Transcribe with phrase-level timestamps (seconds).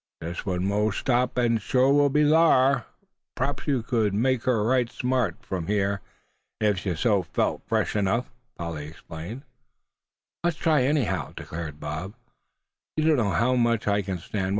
[0.19, 2.87] "Jest wun moah stop, an' shore we'll be thar;
[3.35, 5.99] p'raps we cud make her right smart from hyah,
[6.59, 6.89] ef so be
[7.19, 9.43] yuh felt fresh enuff," Polly explained.
[10.43, 12.15] "Let's try, anyhow," declared Bob;
[12.97, 14.49] "you don't know how much I can stand.